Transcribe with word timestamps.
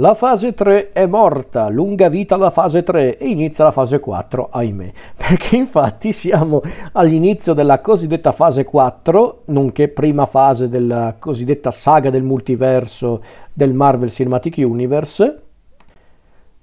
La 0.00 0.14
fase 0.14 0.54
3 0.54 0.92
è 0.92 1.04
morta, 1.04 1.68
lunga 1.68 2.08
vita 2.08 2.38
la 2.38 2.48
fase 2.48 2.82
3 2.82 3.18
e 3.18 3.28
inizia 3.28 3.64
la 3.64 3.70
fase 3.70 4.00
4, 4.00 4.48
ahimè, 4.50 4.92
perché 5.14 5.56
infatti 5.56 6.10
siamo 6.12 6.62
all'inizio 6.92 7.52
della 7.52 7.82
cosiddetta 7.82 8.32
fase 8.32 8.64
4, 8.64 9.42
nonché 9.48 9.88
prima 9.88 10.24
fase 10.24 10.70
della 10.70 11.16
cosiddetta 11.18 11.70
saga 11.70 12.08
del 12.08 12.22
multiverso 12.22 13.22
del 13.52 13.74
Marvel 13.74 14.08
Cinematic 14.08 14.54
Universe. 14.56 15.42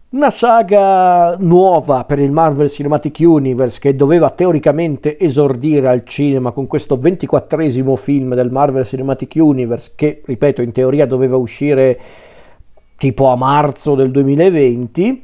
Una 0.10 0.32
saga 0.32 1.36
nuova 1.38 2.06
per 2.06 2.18
il 2.18 2.32
Marvel 2.32 2.70
Cinematic 2.70 3.18
Universe 3.20 3.80
che 3.80 3.96
doveva 3.96 4.32
teoricamente 4.32 5.20
esordire 5.20 5.90
al 5.90 6.04
cinema 6.06 6.52
con 6.52 6.66
questo 6.66 6.98
ventiquattresimo 6.98 7.96
film 7.98 8.34
del 8.34 8.50
Marvel 8.50 8.84
Cinematic 8.84 9.34
Universe 9.36 9.92
che, 9.94 10.24
ripeto, 10.26 10.64
in 10.64 10.72
teoria 10.72 11.06
doveva 11.06 11.38
uscire 11.38 12.00
tipo 12.98 13.28
a 13.28 13.36
marzo 13.36 13.96
del 13.96 14.12
2020 14.12 15.24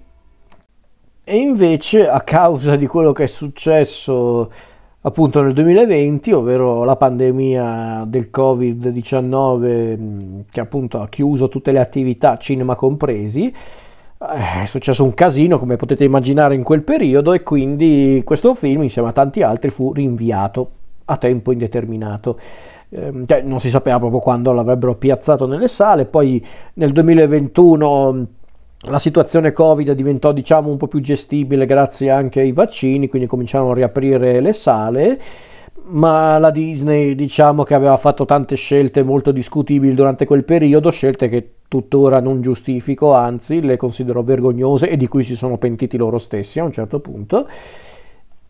e 1.23 1.38
invece 1.38 2.08
a 2.08 2.22
causa 2.22 2.76
di 2.76 2.86
quello 2.86 3.12
che 3.12 3.23
è 3.23 3.27
successo 3.27 4.52
appunto 5.05 5.41
nel 5.41 5.54
2020, 5.54 6.31
ovvero 6.31 6.84
la 6.84 6.95
pandemia 6.95 8.05
del 8.08 8.30
Covid-19 8.31 10.44
che 10.50 10.59
appunto 10.59 11.02
ha 11.02 11.09
chiuso 11.09 11.50
tutte 11.50 11.72
le 11.72 11.80
attività, 11.80 12.38
cinema 12.38 12.76
compresi, 12.76 13.48
eh, 13.48 14.62
è 14.62 14.66
successo 14.66 15.03
un 15.03 15.14
casino 15.14 15.59
come 15.59 15.76
potete 15.76 16.03
immaginare 16.03 16.55
in 16.55 16.64
quel 16.64 16.84
periodo 16.84 17.34
e 17.34 17.44
quindi 17.44 18.22
questo 18.23 18.53
film 18.53 18.84
insieme 18.84 19.09
a 19.09 19.14
tanti 19.14 19.42
altri 19.42 19.72
fu 19.72 19.92
rinviato 19.92 20.72
a 21.05 21.17
tempo 21.17 21.52
indeterminato. 21.52 22.40
Ehm, 22.95 23.25
cioè, 23.25 23.41
non 23.41 23.59
si 23.59 23.70
sapeva 23.70 23.97
proprio 23.97 24.20
quando 24.20 24.52
l'avrebbero 24.53 24.95
piazzato 24.95 25.47
nelle 25.47 25.67
sale, 25.67 26.05
poi 26.05 26.43
nel 26.75 26.91
2021 26.91 28.27
la 28.88 28.99
situazione 28.99 29.52
Covid 29.53 29.93
diventò 29.93 30.31
diciamo 30.31 30.69
un 30.69 30.77
po' 30.77 30.88
più 30.88 30.99
gestibile 30.99 31.66
grazie 31.66 32.11
anche 32.11 32.41
ai 32.41 32.52
vaccini, 32.52 33.08
quindi 33.08 33.27
cominciarono 33.27 33.72
a 33.72 33.75
riaprire 33.75 34.41
le 34.41 34.53
sale, 34.53 35.19
ma 35.85 36.38
la 36.38 36.52
Disney 36.52 37.16
diciamo 37.16 37.63
che 37.63 37.73
aveva 37.73 37.97
fatto 37.97 38.25
tante 38.25 38.55
scelte 38.55 39.02
molto 39.02 39.31
discutibili 39.31 39.94
durante 39.94 40.25
quel 40.25 40.44
periodo, 40.44 40.91
scelte 40.91 41.30
che 41.30 41.53
tuttora 41.67 42.19
non 42.19 42.41
giustifico, 42.41 43.13
anzi 43.13 43.61
le 43.61 43.78
considero 43.78 44.22
vergognose 44.22 44.89
e 44.89 44.97
di 44.97 45.07
cui 45.07 45.23
si 45.23 45.35
sono 45.35 45.57
pentiti 45.57 45.97
loro 45.97 46.19
stessi 46.19 46.59
a 46.59 46.63
un 46.63 46.72
certo 46.72 47.00
punto. 47.00 47.47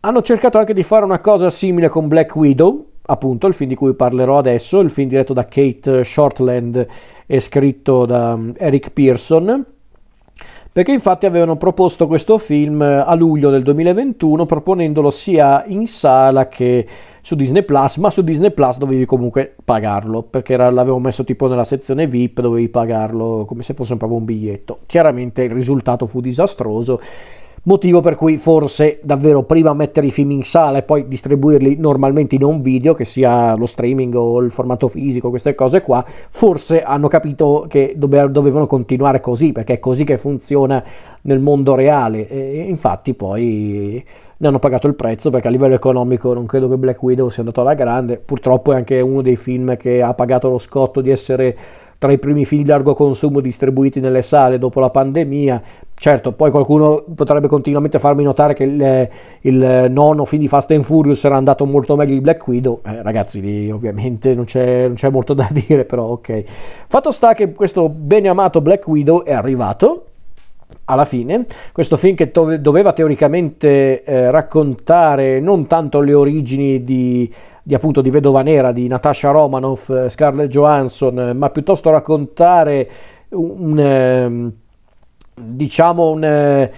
Hanno 0.00 0.20
cercato 0.20 0.58
anche 0.58 0.74
di 0.74 0.82
fare 0.82 1.04
una 1.04 1.20
cosa 1.20 1.48
simile 1.48 1.88
con 1.88 2.08
Black 2.08 2.36
Widow, 2.36 2.86
appunto 3.06 3.46
il 3.46 3.54
film 3.54 3.68
di 3.68 3.76
cui 3.76 3.94
parlerò 3.94 4.38
adesso, 4.38 4.80
il 4.80 4.90
film 4.90 5.08
diretto 5.08 5.32
da 5.32 5.44
Kate 5.44 6.04
Shortland 6.04 6.86
e 7.26 7.40
scritto 7.40 8.06
da 8.06 8.34
um, 8.34 8.52
Eric 8.56 8.90
Pearson, 8.90 9.64
perché 10.72 10.90
infatti 10.90 11.26
avevano 11.26 11.56
proposto 11.56 12.06
questo 12.08 12.36
film 12.36 12.80
a 12.80 13.14
luglio 13.14 13.50
del 13.50 13.62
2021 13.62 14.44
proponendolo 14.44 15.10
sia 15.10 15.64
in 15.66 15.86
sala 15.86 16.48
che 16.48 16.84
su 17.20 17.36
Disney 17.36 17.62
Plus, 17.62 17.96
ma 17.98 18.10
su 18.10 18.22
Disney 18.22 18.50
Plus 18.50 18.78
dovevi 18.78 19.04
comunque 19.04 19.54
pagarlo, 19.64 20.22
perché 20.22 20.54
era, 20.54 20.70
l'avevo 20.70 20.98
messo 20.98 21.22
tipo 21.22 21.46
nella 21.46 21.64
sezione 21.64 22.06
VIP, 22.08 22.40
dovevi 22.40 22.68
pagarlo 22.68 23.44
come 23.46 23.62
se 23.62 23.74
fosse 23.74 23.96
proprio 23.96 24.18
un 24.18 24.24
biglietto. 24.24 24.80
Chiaramente 24.86 25.44
il 25.44 25.52
risultato 25.52 26.06
fu 26.06 26.20
disastroso 26.20 27.00
motivo 27.64 28.00
per 28.00 28.14
cui 28.14 28.36
forse 28.36 29.00
davvero 29.02 29.42
prima 29.42 29.72
mettere 29.72 30.06
i 30.06 30.10
film 30.10 30.32
in 30.32 30.42
sala 30.42 30.78
e 30.78 30.82
poi 30.82 31.06
distribuirli 31.08 31.76
normalmente 31.76 32.34
in 32.34 32.42
un 32.42 32.60
video, 32.60 32.94
che 32.94 33.04
sia 33.04 33.54
lo 33.54 33.66
streaming 33.66 34.14
o 34.14 34.40
il 34.40 34.50
formato 34.50 34.88
fisico, 34.88 35.30
queste 35.30 35.54
cose 35.54 35.80
qua, 35.80 36.04
forse 36.06 36.82
hanno 36.82 37.08
capito 37.08 37.66
che 37.68 37.94
dovevano 37.96 38.66
continuare 38.66 39.20
così, 39.20 39.52
perché 39.52 39.74
è 39.74 39.78
così 39.78 40.04
che 40.04 40.18
funziona 40.18 40.82
nel 41.22 41.40
mondo 41.40 41.74
reale 41.74 42.28
e 42.28 42.64
infatti 42.68 43.14
poi 43.14 44.04
ne 44.36 44.48
hanno 44.48 44.58
pagato 44.58 44.86
il 44.88 44.94
prezzo 44.94 45.30
perché 45.30 45.48
a 45.48 45.50
livello 45.50 45.74
economico 45.74 46.34
non 46.34 46.44
credo 46.44 46.68
che 46.68 46.76
Black 46.76 47.02
Widow 47.02 47.28
sia 47.28 47.38
andato 47.38 47.60
alla 47.62 47.74
grande, 47.74 48.18
purtroppo 48.18 48.72
è 48.72 48.76
anche 48.76 49.00
uno 49.00 49.22
dei 49.22 49.36
film 49.36 49.76
che 49.76 50.02
ha 50.02 50.12
pagato 50.12 50.50
lo 50.50 50.58
scotto 50.58 51.00
di 51.00 51.10
essere 51.10 51.56
tra 51.96 52.12
i 52.12 52.18
primi 52.18 52.44
film 52.44 52.64
di 52.64 52.68
largo 52.68 52.92
consumo 52.92 53.40
distribuiti 53.40 53.98
nelle 54.00 54.20
sale 54.20 54.58
dopo 54.58 54.78
la 54.80 54.90
pandemia. 54.90 55.62
Certo, 55.96 56.32
poi 56.32 56.50
qualcuno 56.50 57.04
potrebbe 57.14 57.46
continuamente 57.46 57.98
farmi 57.98 58.24
notare 58.24 58.52
che 58.52 58.64
il, 58.64 59.08
il 59.40 59.86
nono 59.88 60.24
film 60.24 60.42
di 60.42 60.48
Fast 60.48 60.70
and 60.72 60.82
Furious 60.82 61.24
era 61.24 61.36
andato 61.36 61.64
molto 61.64 61.96
meglio 61.96 62.14
di 62.14 62.20
Black 62.20 62.46
Widow. 62.46 62.80
Eh, 62.84 63.02
ragazzi, 63.02 63.40
lì 63.40 63.70
ovviamente 63.70 64.34
non 64.34 64.44
c'è, 64.44 64.86
non 64.86 64.94
c'è 64.94 65.08
molto 65.08 65.32
da 65.32 65.48
dire, 65.66 65.84
però 65.84 66.04
ok. 66.08 66.42
Fatto 66.88 67.10
sta 67.10 67.32
che 67.34 67.52
questo 67.52 67.88
bene 67.88 68.28
amato 68.28 68.60
Black 68.60 68.86
Widow 68.86 69.22
è 69.22 69.32
arrivato 69.32 70.06
alla 70.86 71.04
fine, 71.04 71.46
questo 71.72 71.96
film 71.96 72.14
che 72.14 72.30
doveva 72.30 72.92
teoricamente 72.92 74.02
eh, 74.02 74.30
raccontare 74.30 75.40
non 75.40 75.66
tanto 75.66 76.00
le 76.00 76.12
origini 76.12 76.84
di 76.84 77.32
di 77.66 77.74
appunto 77.74 78.02
di 78.02 78.10
Vedova 78.10 78.42
Nera 78.42 78.72
di 78.72 78.86
Natasha 78.86 79.30
Romanoff, 79.30 79.88
eh, 79.88 80.10
Scarlett 80.10 80.50
Johansson, 80.50 81.18
eh, 81.18 81.32
ma 81.32 81.48
piuttosto 81.48 81.90
raccontare 81.90 82.88
un, 83.30 83.78
ehm, 83.78 84.52
diciamo 85.34 86.10
un 86.10 86.24
eh, 86.24 86.70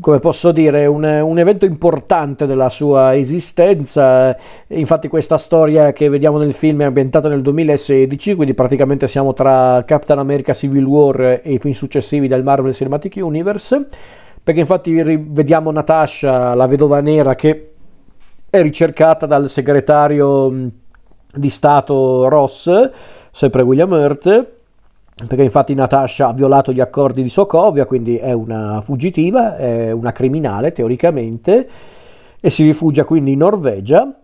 come 0.00 0.18
posso 0.18 0.52
dire, 0.52 0.86
un, 0.86 1.04
un, 1.04 1.38
evento 1.38 1.64
importante 1.64 2.46
della 2.46 2.70
sua 2.70 3.16
esistenza. 3.16 4.36
Infatti, 4.68 5.08
questa 5.08 5.38
storia 5.38 5.92
che 5.92 6.08
vediamo 6.08 6.38
nel 6.38 6.52
film 6.52 6.82
è 6.82 6.84
ambientata 6.84 7.28
nel 7.28 7.42
2016, 7.42 8.34
quindi 8.34 8.54
praticamente 8.54 9.08
siamo 9.08 9.32
tra 9.32 9.82
Captain 9.86 10.18
America 10.18 10.52
Civil 10.52 10.84
War 10.84 11.40
e 11.42 11.52
i 11.52 11.58
film 11.58 11.74
successivi 11.74 12.28
del 12.28 12.42
Marvel 12.42 12.74
Cinematic 12.74 13.16
Universe. 13.16 13.88
Perché 14.42 14.60
infatti 14.60 14.92
vediamo 14.92 15.72
Natasha, 15.72 16.54
la 16.54 16.66
vedova 16.66 17.00
nera, 17.00 17.34
che 17.34 17.72
è 18.48 18.62
ricercata 18.62 19.26
dal 19.26 19.48
segretario 19.48 20.70
di 21.34 21.48
Stato 21.48 22.28
Ross, 22.28 22.90
sempre 23.32 23.62
William 23.62 23.90
Hurt, 23.90 24.55
perché 25.24 25.44
infatti 25.44 25.72
Natasha 25.72 26.28
ha 26.28 26.32
violato 26.34 26.72
gli 26.72 26.80
accordi 26.80 27.22
di 27.22 27.30
Sokovia, 27.30 27.86
quindi 27.86 28.18
è 28.18 28.32
una 28.32 28.82
fuggitiva, 28.82 29.56
è 29.56 29.90
una 29.90 30.12
criminale 30.12 30.72
teoricamente, 30.72 31.66
e 32.38 32.50
si 32.50 32.64
rifugia 32.64 33.04
quindi 33.04 33.32
in 33.32 33.38
Norvegia. 33.38 34.14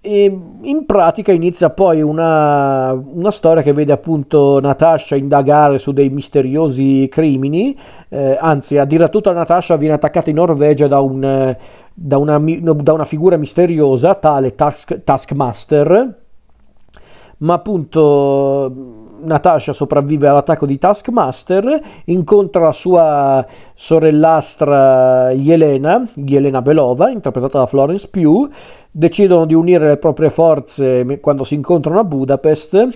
E 0.00 0.38
in 0.60 0.84
pratica 0.86 1.32
inizia 1.32 1.70
poi 1.70 2.02
una, 2.02 2.92
una, 2.92 3.30
storia 3.30 3.62
che 3.62 3.72
vede 3.72 3.92
appunto 3.92 4.60
Natasha 4.60 5.16
indagare 5.16 5.78
su 5.78 5.92
dei 5.92 6.10
misteriosi 6.10 7.08
crimini, 7.10 7.78
eh, 8.10 8.36
anzi 8.38 8.76
a 8.76 8.84
dire 8.84 9.08
tutta 9.08 9.32
Natasha 9.32 9.76
viene 9.76 9.94
attaccata 9.94 10.28
in 10.28 10.36
Norvegia 10.36 10.88
da, 10.88 11.00
un, 11.00 11.56
da, 11.94 12.18
una, 12.18 12.38
da 12.38 12.92
una, 12.92 13.04
figura 13.04 13.38
misteriosa, 13.38 14.14
tale 14.14 14.54
task, 14.54 15.04
Taskmaster, 15.04 16.23
ma 17.38 17.54
appunto 17.54 18.72
Natasha 19.24 19.72
sopravvive 19.72 20.28
all'attacco 20.28 20.66
di 20.66 20.78
Taskmaster, 20.78 21.80
incontra 22.06 22.64
la 22.64 22.72
sua 22.72 23.46
sorellastra 23.74 25.30
Yelena, 25.32 26.06
Yelena 26.16 26.62
Belova, 26.62 27.10
interpretata 27.10 27.58
da 27.58 27.66
Florence 27.66 28.08
Pugh, 28.08 28.50
decidono 28.90 29.46
di 29.46 29.54
unire 29.54 29.88
le 29.88 29.96
proprie 29.96 30.30
forze 30.30 31.20
quando 31.20 31.44
si 31.44 31.54
incontrano 31.54 32.00
a 32.00 32.04
Budapest 32.04 32.88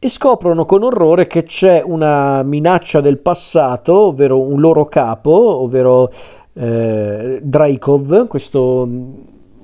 e 0.00 0.08
scoprono 0.08 0.64
con 0.64 0.84
orrore 0.84 1.26
che 1.26 1.42
c'è 1.42 1.82
una 1.84 2.42
minaccia 2.44 3.00
del 3.00 3.18
passato, 3.18 4.06
ovvero 4.06 4.40
un 4.40 4.60
loro 4.60 4.84
capo, 4.86 5.62
ovvero 5.62 6.12
eh, 6.54 7.40
Dreykov, 7.42 8.28
questo 8.28 8.88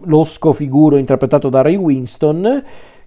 losco 0.07 0.53
figuro 0.53 0.97
interpretato 0.97 1.49
da 1.49 1.63
Ray 1.63 1.77
Winston, 1.77 2.63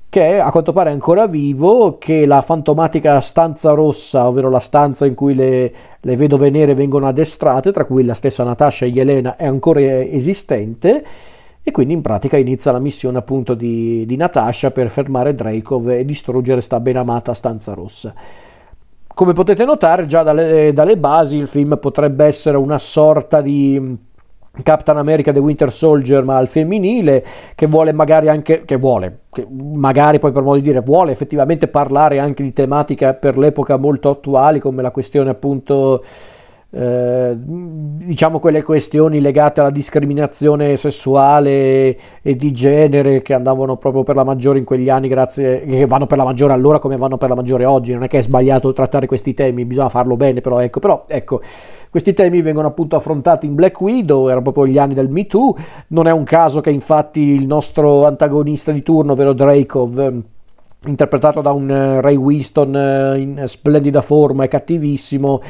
che 0.10 0.40
a 0.40 0.52
quanto 0.52 0.72
pare 0.72 0.90
è 0.90 0.94
ancora 0.94 1.28
vivo, 1.28 1.98
che 1.98 2.26
la 2.26 2.42
fantomatica 2.42 3.20
stanza 3.20 3.72
rossa, 3.72 4.28
ovvero 4.28 4.50
la 4.50 4.60
stanza 4.60 5.06
in 5.06 5.14
cui 5.14 5.36
le, 5.36 5.74
le 6.00 6.16
vedove 6.16 6.50
nere 6.50 6.74
vengono 6.74 7.08
addestrate, 7.08 7.72
tra 7.72 7.86
cui 7.86 8.06
la 8.06 8.14
stessa 8.14 8.44
Natasha 8.44 8.86
e 8.86 8.90
Yelena, 8.90 9.36
è 9.36 9.46
ancora 9.46 9.82
esistente. 9.82 11.04
E 11.62 11.72
quindi 11.72 11.94
in 11.94 12.02
pratica 12.02 12.38
inizia 12.38 12.72
la 12.72 12.80
missione 12.80 13.18
appunto 13.18 13.54
di, 13.54 14.06
di 14.06 14.16
Natasha 14.16 14.72
per 14.72 14.90
fermare 14.90 15.34
Dreykov 15.34 15.90
e 15.90 16.06
distruggere 16.06 16.62
sta 16.62 16.80
ben 16.80 16.96
amata 16.96 17.34
stanza 17.34 17.74
rossa. 17.74 18.14
Come 19.14 19.34
potete 19.34 19.66
notare 19.66 20.06
già 20.06 20.24
dalle, 20.24 20.72
dalle 20.72 20.98
basi 20.98 21.36
il 21.36 21.48
film 21.48 21.78
potrebbe 21.78 22.24
essere 22.24 22.56
una 22.56 22.78
sorta 22.78 23.42
di 23.42 23.98
Captain 24.64 24.98
America 24.98 25.32
The 25.32 25.40
Winter 25.40 25.72
Soldier 25.72 26.24
ma 26.24 26.38
al 26.38 26.48
femminile 26.48 27.24
che 27.56 27.68
vuole 27.68 27.94
magari 27.94 28.28
anche 28.28 28.64
che 28.66 28.76
vuole 28.78 29.20
che 29.32 29.48
magari 29.50 30.20
poi 30.20 30.32
per 30.32 30.44
modo 30.44 30.56
di 30.56 30.64
dire 30.64 30.82
vuole 30.82 31.12
effettivamente 31.12 31.68
parlare 31.68 32.20
anche 32.20 32.44
di 32.44 32.54
tematiche 32.54 33.14
per 33.14 33.38
l'epoca 33.38 33.78
molto 33.78 34.10
attuali 34.10 34.60
come 34.60 34.82
la 34.82 34.92
questione 34.92 35.30
appunto 35.30 36.04
eh, 36.70 37.34
diciamo 37.38 38.40
quelle 38.40 38.62
questioni 38.62 39.22
legate 39.22 39.62
alla 39.62 39.70
discriminazione 39.70 40.76
sessuale 40.76 41.98
e 42.22 42.36
di 42.36 42.52
genere 42.52 43.22
che 43.22 43.34
andavano 43.34 43.78
proprio 43.78 44.04
per 44.04 44.16
la 44.16 44.26
maggiore 44.26 44.60
in 44.60 44.66
quegli 44.66 44.90
anni, 44.90 45.08
grazie, 45.08 45.64
che 45.64 45.86
vanno 45.86 46.08
per 46.08 46.18
la 46.18 46.26
maggiore 46.26 46.52
allora 46.52 46.80
come 46.80 46.98
vanno 46.98 47.18
per 47.18 47.30
la 47.30 47.36
maggiore 47.36 47.64
oggi, 47.64 47.94
non 47.94 48.04
è 48.04 48.08
che 48.08 48.18
è 48.18 48.22
sbagliato 48.22 48.74
trattare 48.74 49.08
questi 49.08 49.34
temi, 49.34 49.64
bisogna 49.64 49.88
farlo 49.88 50.18
bene, 50.18 50.42
però 50.42 50.60
ecco, 50.60 50.80
però, 50.82 51.06
ecco 51.08 51.42
questi 51.98 52.14
temi 52.14 52.44
vengono 52.44 52.68
appunto 52.68 52.96
affrontati 52.96 53.48
in 53.48 53.56
Black 53.56 53.82
Widow, 53.82 54.28
erano 54.28 54.44
proprio 54.44 54.68
gli 54.68 54.78
anni 54.78 54.94
del 54.94 55.10
Me 55.10 55.26
Too, 55.26 55.56
non 55.88 56.06
è 56.06 56.12
un 56.12 56.26
caso 56.26 56.62
che 56.62 56.70
infatti 56.70 57.22
il 57.22 57.48
nostro 57.48 58.06
antagonista 58.06 58.72
di 58.72 58.84
turno, 58.84 59.14
ovvero 59.14 59.34
Dracov, 59.34 60.22
interpretato 60.86 61.42
da 61.42 61.52
un 61.54 61.68
uh, 61.68 62.00
Ray 62.00 62.16
Winston 62.16 62.74
uh, 63.16 63.18
in 63.18 63.42
splendida 63.46 64.02
forma 64.02 64.44
e 64.44 64.48
cattivissimo, 64.48 65.42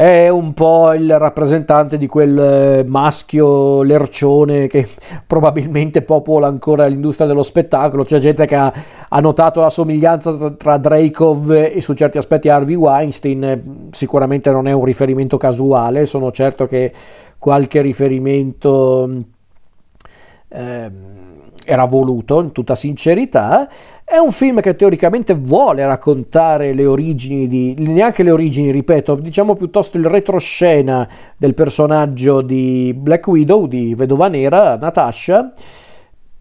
è 0.00 0.30
un 0.30 0.54
po' 0.54 0.94
il 0.94 1.18
rappresentante 1.18 1.98
di 1.98 2.06
quel 2.06 2.38
eh, 2.38 2.84
maschio 2.84 3.82
lercione 3.82 4.66
che 4.66 4.88
probabilmente 5.26 6.00
popola 6.00 6.46
ancora 6.46 6.86
l'industria 6.86 7.26
dello 7.26 7.42
spettacolo. 7.42 8.04
C'è 8.04 8.18
gente 8.18 8.46
che 8.46 8.54
ha, 8.54 8.72
ha 9.10 9.20
notato 9.20 9.60
la 9.60 9.68
somiglianza 9.68 10.52
tra 10.52 10.78
Dracov 10.78 11.50
e 11.50 11.82
su 11.82 11.92
certi 11.92 12.16
aspetti 12.16 12.48
Harvey 12.48 12.76
Weinstein. 12.76 13.88
Sicuramente 13.90 14.50
non 14.50 14.66
è 14.68 14.72
un 14.72 14.86
riferimento 14.86 15.36
casuale, 15.36 16.06
sono 16.06 16.32
certo 16.32 16.66
che 16.66 16.94
qualche 17.36 17.82
riferimento 17.82 19.06
eh, 20.48 20.90
era 21.66 21.84
voluto 21.84 22.40
in 22.40 22.52
tutta 22.52 22.74
sincerità 22.74 23.68
è 24.10 24.18
un 24.18 24.32
film 24.32 24.60
che 24.60 24.74
teoricamente 24.74 25.34
vuole 25.34 25.86
raccontare 25.86 26.72
le 26.72 26.84
origini 26.84 27.46
di, 27.46 27.76
neanche 27.78 28.24
le 28.24 28.32
origini, 28.32 28.72
ripeto, 28.72 29.14
diciamo 29.14 29.54
piuttosto 29.54 29.98
il 29.98 30.04
retroscena 30.04 31.08
del 31.36 31.54
personaggio 31.54 32.40
di 32.40 32.92
Black 32.92 33.28
Widow, 33.28 33.66
di 33.66 33.94
Vedova 33.94 34.26
Nera, 34.26 34.76
Natasha. 34.76 35.52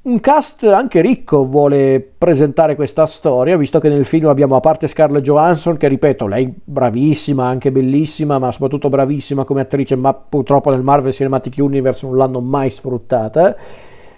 Un 0.02 0.20
cast 0.20 0.64
anche 0.64 1.00
ricco 1.02 1.46
vuole 1.46 2.14
presentare 2.18 2.74
questa 2.74 3.06
storia, 3.06 3.56
visto 3.56 3.78
che 3.78 3.90
nel 3.90 4.06
film 4.06 4.26
abbiamo 4.30 4.56
a 4.56 4.62
parte 4.62 4.88
Scarlett 4.88 5.24
Johansson, 5.24 5.78
che 5.78 5.88
ripeto, 5.88 6.26
lei 6.26 6.52
bravissima, 6.64 7.46
anche 7.46 7.72
bellissima, 7.72 8.40
ma 8.40 8.52
soprattutto 8.52 8.90
bravissima 8.90 9.44
come 9.44 9.62
attrice, 9.62 9.96
ma 9.96 10.16
purtroppo 10.16 10.72
nel 10.72 10.82
Marvel 10.82 11.14
Cinematic 11.14 11.54
Universe 11.60 12.04
non 12.08 12.18
l'hanno 12.18 12.42
mai 12.42 12.72
sfruttata. 12.72 13.56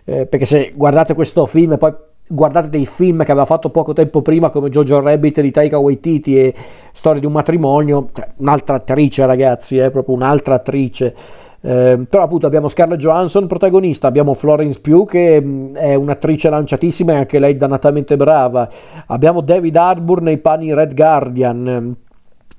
Eh, 0.05 0.25
perché 0.25 0.45
se 0.45 0.71
guardate 0.73 1.13
questo 1.13 1.45
film 1.45 1.73
e 1.73 1.77
poi 1.77 1.93
guardate 2.31 2.69
dei 2.69 2.85
film 2.85 3.23
che 3.23 3.31
aveva 3.31 3.45
fatto 3.45 3.69
poco 3.69 3.93
tempo 3.93 4.21
prima 4.21 4.49
come 4.49 4.69
Jojo 4.69 4.99
Rabbit 4.99 5.41
di 5.41 5.51
Taika 5.51 5.77
Waititi 5.77 6.37
e 6.37 6.53
Storia 6.91 7.19
di 7.19 7.25
un 7.25 7.33
matrimonio, 7.33 8.09
cioè, 8.13 8.29
un'altra 8.37 8.75
attrice 8.75 9.25
ragazzi, 9.25 9.77
è 9.77 9.85
eh, 9.85 9.91
proprio 9.91 10.15
un'altra 10.15 10.55
attrice. 10.55 11.15
Eh, 11.63 11.99
però 12.09 12.23
appunto 12.23 12.47
abbiamo 12.47 12.67
Scarlett 12.67 12.99
Johansson 12.99 13.45
protagonista, 13.45 14.07
abbiamo 14.07 14.33
Florence 14.33 14.79
Pugh 14.81 15.07
che 15.07 15.71
è 15.73 15.93
un'attrice 15.93 16.49
lanciatissima 16.49 17.11
e 17.13 17.15
anche 17.17 17.37
lei 17.37 17.55
dannatamente 17.55 18.15
brava, 18.15 18.67
abbiamo 19.05 19.41
David 19.41 19.75
Harbour 19.75 20.21
nei 20.23 20.39
panni 20.39 20.73
Red 20.73 20.95
Guardian, 20.95 21.95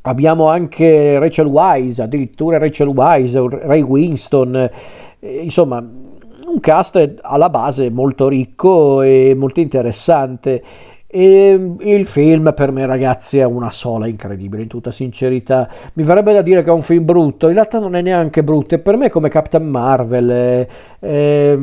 abbiamo 0.02 0.48
anche 0.48 1.18
Rachel 1.18 1.46
Wise, 1.46 2.02
addirittura 2.02 2.58
Rachel 2.58 2.88
Wise, 2.88 3.44
Ray 3.48 3.82
Winston, 3.82 4.54
eh, 4.54 4.70
insomma 5.42 5.84
un 6.46 6.60
cast 6.60 7.14
alla 7.20 7.50
base 7.50 7.90
molto 7.90 8.28
ricco 8.28 9.02
e 9.02 9.34
molto 9.36 9.60
interessante. 9.60 10.62
E 11.14 11.74
il 11.80 12.06
film 12.06 12.54
per 12.54 12.72
me, 12.72 12.86
ragazzi, 12.86 13.36
è 13.36 13.44
una 13.44 13.70
sola 13.70 14.06
incredibile, 14.06 14.62
in 14.62 14.68
tutta 14.68 14.90
sincerità. 14.90 15.68
Mi 15.92 16.04
verrebbe 16.04 16.32
da 16.32 16.40
dire 16.40 16.62
che 16.62 16.70
è 16.70 16.72
un 16.72 16.80
film 16.80 17.04
brutto, 17.04 17.48
in 17.48 17.52
realtà 17.52 17.78
non 17.78 17.94
è 17.94 18.00
neanche 18.00 18.42
brutto. 18.42 18.74
E 18.74 18.78
per 18.78 18.96
me, 18.96 19.10
come 19.10 19.28
Captain 19.28 19.62
Marvel, 19.62 20.28
è, 20.30 20.66
è, 20.98 21.58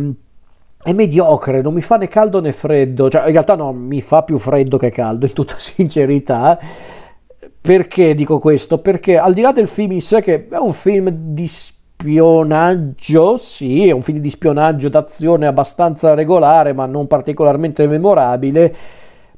è, 0.84 0.94
mediocre, 0.94 1.62
non 1.62 1.74
mi 1.74 1.81
fa 1.81 1.98
né 1.98 2.08
caldo 2.08 2.40
né 2.42 2.52
freddo. 2.52 3.10
Cioè, 3.10 3.26
in 3.26 3.31
realtà, 3.31 3.56
no, 3.56 3.74
mi 3.74 4.02
fa 4.02 4.22
più 4.22 4.38
freddo 4.38 4.78
che 4.78 4.92
caldo, 4.92 5.26
in 5.26 5.34
tutta 5.34 5.56
sincerità. 5.58 6.60
Perché 7.60 8.14
dico 8.14 8.38
questo? 8.38 8.78
Perché 8.78 9.18
al 9.18 9.34
di 9.34 9.42
là 9.42 9.52
del 9.52 9.68
film 9.68 9.94
in 9.94 10.02
sé, 10.02 10.22
che 10.22 10.48
è 10.48 10.58
un 10.58 10.74
film 10.74 11.10
di 11.10 11.48
spionaggio, 12.00 13.36
sì, 13.36 13.90
è 13.90 13.92
un 13.92 14.01
film 14.01 14.19
di 14.19 14.30
spionaggio 14.30 14.88
d'azione 14.88 15.48
abbastanza 15.48 16.13
regolare, 16.13 16.72
ma 16.72 16.86
non 16.86 17.07
particolarmente 17.07 17.88
memorabile. 17.88 18.74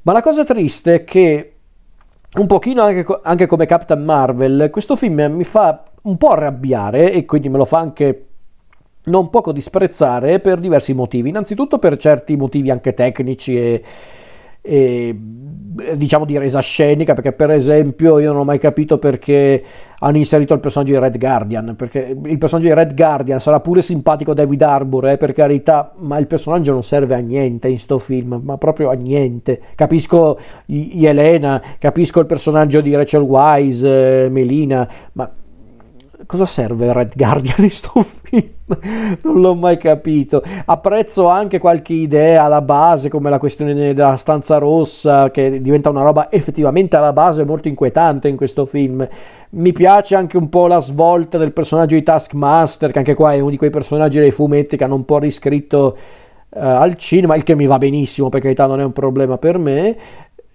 Ma 0.02 0.12
la 0.12 0.22
cosa 0.22 0.44
triste 0.44 0.94
è 0.94 1.04
che, 1.04 1.54
un 2.38 2.46
pochino 2.46 2.82
anche, 2.82 3.04
anche 3.24 3.46
come 3.46 3.66
Captain 3.66 4.04
Marvel, 4.04 4.68
questo 4.70 4.94
film 4.94 5.20
mi 5.32 5.42
fa 5.42 5.82
un 6.02 6.16
po' 6.16 6.28
arrabbiare 6.28 7.12
e 7.12 7.24
quindi 7.24 7.48
me 7.48 7.58
lo 7.58 7.64
fa 7.64 7.78
anche 7.78 8.26
non 9.04 9.28
poco 9.28 9.50
disprezzare 9.50 10.38
per 10.38 10.58
diversi 10.58 10.94
motivi. 10.94 11.30
Innanzitutto 11.30 11.80
per 11.80 11.96
certi 11.96 12.36
motivi 12.36 12.70
anche 12.70 12.94
tecnici 12.94 13.58
e 13.58 13.82
e, 14.62 15.14
diciamo 15.96 16.24
di 16.24 16.38
resa 16.38 16.60
scenica 16.60 17.14
perché 17.14 17.32
per 17.32 17.50
esempio 17.50 18.18
io 18.18 18.30
non 18.32 18.42
ho 18.42 18.44
mai 18.44 18.58
capito 18.58 18.98
perché 18.98 19.62
hanno 19.98 20.16
inserito 20.16 20.54
il 20.54 20.60
personaggio 20.60 20.92
di 20.92 20.98
Red 20.98 21.18
Guardian 21.18 21.74
perché 21.76 22.16
il 22.24 22.38
personaggio 22.38 22.68
di 22.68 22.74
Red 22.74 22.94
Guardian 22.94 23.40
sarà 23.40 23.60
pure 23.60 23.82
simpatico 23.82 24.34
David 24.34 24.62
Harbour 24.62 25.08
eh, 25.08 25.16
per 25.16 25.32
carità 25.32 25.92
ma 25.98 26.18
il 26.18 26.26
personaggio 26.26 26.72
non 26.72 26.82
serve 26.82 27.14
a 27.14 27.18
niente 27.18 27.68
in 27.68 27.78
sto 27.78 27.98
film 27.98 28.40
ma 28.44 28.58
proprio 28.58 28.90
a 28.90 28.94
niente. 28.94 29.60
Capisco 29.74 30.38
Elena 30.66 31.62
capisco 31.78 32.20
il 32.20 32.26
personaggio 32.26 32.80
di 32.80 32.94
Rachel 32.94 33.22
Wise 33.22 34.24
eh, 34.24 34.28
Melina 34.28 34.88
ma 35.12 35.30
cosa 36.32 36.46
serve 36.46 36.90
Red 36.94 37.12
Guardian 37.14 37.56
in 37.58 37.68
sto 37.68 38.00
film? 38.00 38.48
non 39.22 39.38
l'ho 39.38 39.54
mai 39.54 39.76
capito. 39.76 40.42
Apprezzo 40.64 41.28
anche 41.28 41.58
qualche 41.58 41.92
idea 41.92 42.44
alla 42.44 42.62
base, 42.62 43.10
come 43.10 43.28
la 43.28 43.38
questione 43.38 43.74
della 43.74 44.16
stanza 44.16 44.56
rossa, 44.56 45.30
che 45.30 45.60
diventa 45.60 45.90
una 45.90 46.00
roba 46.00 46.30
effettivamente 46.30 46.96
alla 46.96 47.12
base 47.12 47.44
molto 47.44 47.68
inquietante 47.68 48.28
in 48.28 48.36
questo 48.36 48.64
film. 48.64 49.06
Mi 49.50 49.72
piace 49.72 50.14
anche 50.14 50.38
un 50.38 50.48
po' 50.48 50.66
la 50.68 50.80
svolta 50.80 51.36
del 51.36 51.52
personaggio 51.52 51.96
di 51.96 52.02
Taskmaster, 52.02 52.92
che 52.92 52.98
anche 52.98 53.12
qua 53.12 53.34
è 53.34 53.40
uno 53.40 53.50
di 53.50 53.58
quei 53.58 53.68
personaggi 53.68 54.18
dei 54.18 54.30
fumetti 54.30 54.78
che 54.78 54.84
hanno 54.84 54.94
un 54.94 55.04
po' 55.04 55.18
riscritto 55.18 55.98
uh, 56.48 56.58
al 56.58 56.94
cinema, 56.94 57.36
il 57.36 57.42
che 57.42 57.54
mi 57.54 57.66
va 57.66 57.76
benissimo, 57.76 58.30
per 58.30 58.40
carità 58.40 58.64
non 58.64 58.80
è 58.80 58.84
un 58.84 58.92
problema 58.92 59.36
per 59.36 59.58
me. 59.58 59.96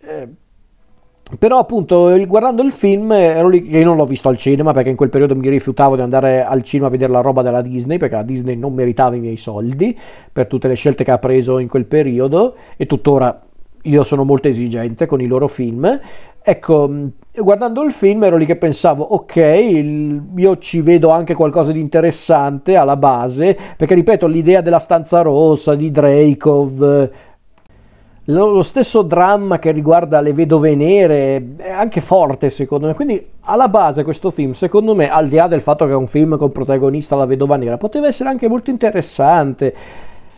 Eh, 0.01 0.27
però 1.37 1.57
appunto 1.57 2.15
guardando 2.25 2.63
il 2.63 2.71
film 2.71 3.11
ero 3.11 3.49
lì 3.49 3.61
che 3.61 3.79
io 3.79 3.85
non 3.85 3.97
l'ho 3.97 4.05
visto 4.05 4.29
al 4.29 4.37
cinema 4.37 4.71
perché 4.71 4.89
in 4.89 4.95
quel 4.95 5.09
periodo 5.09 5.35
mi 5.35 5.49
rifiutavo 5.49 5.95
di 5.95 6.01
andare 6.01 6.43
al 6.43 6.63
cinema 6.63 6.87
a 6.87 6.91
vedere 6.91 7.11
la 7.11 7.19
roba 7.19 7.41
della 7.41 7.61
Disney 7.61 7.97
perché 7.97 8.15
la 8.15 8.23
Disney 8.23 8.55
non 8.55 8.73
meritava 8.73 9.15
i 9.15 9.19
miei 9.19 9.35
soldi 9.35 9.97
per 10.31 10.47
tutte 10.47 10.69
le 10.69 10.75
scelte 10.75 11.03
che 11.03 11.11
ha 11.11 11.17
preso 11.17 11.59
in 11.59 11.67
quel 11.67 11.85
periodo 11.85 12.55
e 12.77 12.85
tuttora 12.85 13.41
io 13.83 14.03
sono 14.03 14.23
molto 14.23 14.47
esigente 14.47 15.05
con 15.05 15.21
i 15.21 15.27
loro 15.27 15.47
film. 15.47 15.99
Ecco 16.41 16.89
guardando 17.35 17.83
il 17.83 17.91
film 17.91 18.23
ero 18.23 18.37
lì 18.37 18.45
che 18.45 18.55
pensavo 18.55 19.03
ok 19.03 19.35
il, 19.35 20.23
io 20.37 20.57
ci 20.59 20.79
vedo 20.79 21.09
anche 21.09 21.33
qualcosa 21.33 21.73
di 21.73 21.79
interessante 21.81 22.77
alla 22.77 22.95
base 22.95 23.55
perché 23.75 23.95
ripeto 23.95 24.27
l'idea 24.27 24.61
della 24.61 24.79
stanza 24.79 25.21
rossa 25.21 25.75
di 25.75 25.91
Dreykov 25.91 27.09
lo 28.29 28.61
stesso 28.61 29.03
dramma 29.03 29.57
che 29.57 29.71
riguarda 29.71 30.19
le 30.19 30.33
vedove 30.33 30.75
nere 30.75 31.55
è 31.55 31.69
anche 31.69 32.01
forte 32.01 32.49
secondo 32.49 32.87
me, 32.87 32.93
quindi 32.93 33.25
alla 33.41 33.69
base 33.69 34.03
questo 34.03 34.31
film 34.31 34.51
secondo 34.51 34.95
me 34.95 35.09
al 35.09 35.29
di 35.29 35.37
là 35.37 35.47
del 35.47 35.61
fatto 35.61 35.85
che 35.85 35.91
è 35.91 35.95
un 35.95 36.07
film 36.07 36.37
con 36.37 36.51
protagonista 36.51 37.15
la 37.15 37.25
vedova 37.25 37.55
nera 37.55 37.77
poteva 37.77 38.07
essere 38.07 38.27
anche 38.27 38.49
molto 38.49 38.69
interessante 38.69 39.73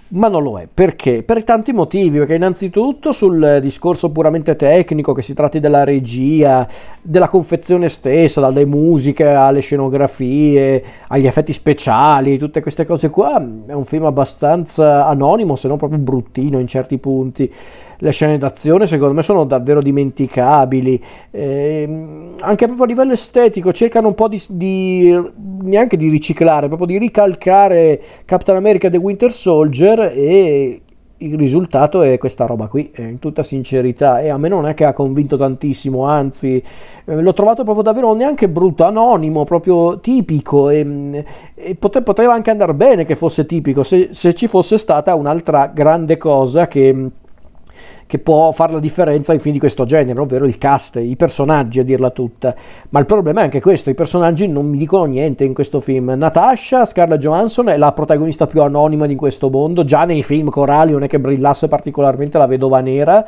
ma 0.09 0.27
non 0.27 0.43
lo 0.43 0.59
è. 0.59 0.67
Perché? 0.71 1.23
Per 1.23 1.43
tanti 1.43 1.71
motivi, 1.71 2.17
perché 2.17 2.35
innanzitutto 2.35 3.11
sul 3.11 3.59
discorso 3.61 4.11
puramente 4.11 4.55
tecnico, 4.55 5.13
che 5.13 5.21
si 5.21 5.33
tratti 5.33 5.59
della 5.59 5.83
regia, 5.83 6.67
della 7.01 7.27
confezione 7.27 7.89
stessa, 7.89 8.41
dalle 8.41 8.65
musiche 8.65 9.27
alle 9.27 9.59
scenografie, 9.59 10.83
agli 11.07 11.27
effetti 11.27 11.53
speciali, 11.53 12.37
tutte 12.37 12.61
queste 12.61 12.85
cose 12.85 13.09
qua, 13.09 13.37
è 13.67 13.73
un 13.73 13.85
film 13.85 14.05
abbastanza 14.05 15.05
anonimo, 15.05 15.55
se 15.55 15.67
non 15.67 15.77
proprio 15.77 15.99
bruttino 15.99 16.59
in 16.59 16.67
certi 16.67 16.97
punti 16.97 17.51
le 18.01 18.11
scene 18.11 18.37
d'azione 18.37 18.87
secondo 18.87 19.13
me 19.13 19.21
sono 19.21 19.43
davvero 19.43 19.81
dimenticabili, 19.81 21.03
eh, 21.31 21.83
anche 22.39 22.65
proprio 22.65 22.85
a 22.85 22.87
livello 22.87 23.13
estetico 23.13 23.71
cercano 23.73 24.07
un 24.07 24.13
po' 24.13 24.29
di, 24.29 24.41
di, 24.49 25.21
neanche 25.63 25.97
di 25.97 26.07
riciclare, 26.07 26.67
proprio 26.67 26.87
di 26.87 26.97
ricalcare 26.97 28.01
Captain 28.23 28.57
America 28.57 28.89
The 28.89 28.97
Winter 28.97 29.31
Soldier 29.31 29.98
e 30.03 30.81
il 31.21 31.37
risultato 31.37 32.01
è 32.01 32.17
questa 32.17 32.45
roba 32.45 32.67
qui, 32.67 32.91
in 32.97 33.19
tutta 33.19 33.43
sincerità, 33.43 34.21
e 34.21 34.29
a 34.29 34.37
me 34.37 34.47
non 34.47 34.67
è 34.67 34.73
che 34.73 34.85
ha 34.85 34.93
convinto 34.93 35.35
tantissimo, 35.35 36.05
anzi 36.05 36.61
eh, 37.05 37.21
l'ho 37.21 37.33
trovato 37.33 37.63
proprio 37.63 37.83
davvero 37.83 38.13
neanche 38.13 38.47
brutto, 38.47 38.83
anonimo, 38.83 39.43
proprio 39.43 39.99
tipico 39.99 40.69
e, 40.69 41.25
e 41.55 41.75
pote, 41.75 42.01
poteva 42.03 42.33
anche 42.33 42.51
andare 42.51 42.73
bene 42.73 43.05
che 43.05 43.15
fosse 43.15 43.45
tipico 43.45 43.83
se, 43.83 44.09
se 44.11 44.33
ci 44.33 44.47
fosse 44.47 44.77
stata 44.77 45.15
un'altra 45.15 45.67
grande 45.67 46.17
cosa 46.17 46.67
che 46.67 47.11
che 48.09 48.17
può 48.17 48.51
fare 48.51 48.73
la 48.73 48.79
differenza 48.79 49.33
in 49.33 49.39
film 49.39 49.53
di 49.53 49.59
questo 49.59 49.85
genere, 49.85 50.19
ovvero 50.19 50.47
il 50.47 50.57
cast, 50.57 50.95
i 50.95 51.15
personaggi 51.15 51.79
a 51.79 51.83
dirla 51.83 52.09
tutta. 52.09 52.55
Ma 52.89 52.97
il 52.97 53.05
problema 53.05 53.41
è 53.41 53.43
anche 53.43 53.61
questo, 53.61 53.91
i 53.91 53.93
personaggi 53.93 54.47
non 54.47 54.65
mi 54.65 54.79
dicono 54.79 55.05
niente 55.05 55.43
in 55.43 55.53
questo 55.53 55.79
film. 55.79 56.15
Natasha, 56.17 56.87
Scarlett 56.87 57.19
Johansson 57.19 57.69
è 57.69 57.77
la 57.77 57.91
protagonista 57.91 58.47
più 58.47 58.63
anonima 58.63 59.05
di 59.05 59.13
questo 59.13 59.51
mondo, 59.51 59.83
già 59.83 60.05
nei 60.05 60.23
film 60.23 60.49
corali 60.49 60.91
non 60.91 61.03
è 61.03 61.07
che 61.07 61.19
brillasse 61.19 61.67
particolarmente 61.67 62.39
la 62.39 62.47
vedova 62.47 62.79
nera. 62.79 63.23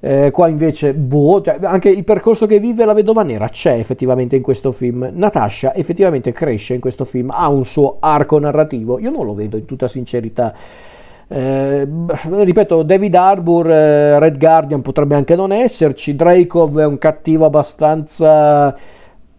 Eh, 0.00 0.30
qua 0.30 0.48
invece, 0.48 0.94
boh, 0.94 1.42
cioè, 1.42 1.58
anche 1.60 1.90
il 1.90 2.04
percorso 2.04 2.46
che 2.46 2.58
vive 2.58 2.86
la 2.86 2.94
vedova 2.94 3.22
nera 3.22 3.50
c'è 3.50 3.74
effettivamente 3.74 4.36
in 4.36 4.42
questo 4.42 4.72
film. 4.72 5.06
Natasha 5.12 5.74
effettivamente 5.74 6.32
cresce 6.32 6.72
in 6.72 6.80
questo 6.80 7.04
film, 7.04 7.28
ha 7.30 7.50
un 7.50 7.66
suo 7.66 7.98
arco 8.00 8.38
narrativo. 8.38 8.98
Io 8.98 9.10
non 9.10 9.26
lo 9.26 9.34
vedo 9.34 9.58
in 9.58 9.66
tutta 9.66 9.86
sincerità. 9.86 10.54
Eh, 11.28 11.88
ripeto, 12.42 12.82
David 12.82 13.14
Harbour, 13.14 13.70
eh, 13.70 14.18
Red 14.18 14.38
Guardian 14.38 14.82
potrebbe 14.82 15.14
anche 15.14 15.34
non 15.36 15.52
esserci. 15.52 16.14
Dracov 16.14 16.78
è 16.78 16.84
un 16.84 16.98
cattivo 16.98 17.44
abbastanza 17.44 18.76